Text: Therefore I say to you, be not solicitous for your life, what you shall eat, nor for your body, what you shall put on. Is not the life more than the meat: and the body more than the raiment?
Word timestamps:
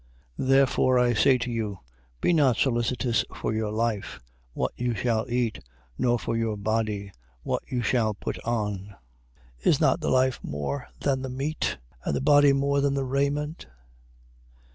Therefore 0.39 0.97
I 0.97 1.13
say 1.13 1.37
to 1.37 1.51
you, 1.51 1.81
be 2.21 2.33
not 2.33 2.57
solicitous 2.57 3.23
for 3.35 3.53
your 3.53 3.71
life, 3.71 4.19
what 4.55 4.71
you 4.75 4.95
shall 4.95 5.29
eat, 5.29 5.59
nor 5.95 6.17
for 6.17 6.35
your 6.35 6.57
body, 6.57 7.11
what 7.43 7.61
you 7.67 7.83
shall 7.83 8.15
put 8.15 8.43
on. 8.43 8.95
Is 9.59 9.79
not 9.79 9.99
the 10.01 10.09
life 10.09 10.39
more 10.41 10.87
than 11.01 11.21
the 11.21 11.29
meat: 11.29 11.77
and 12.03 12.15
the 12.15 12.19
body 12.19 12.51
more 12.51 12.81
than 12.81 12.95
the 12.95 13.05
raiment? 13.05 13.67